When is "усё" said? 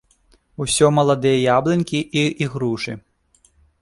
0.63-0.87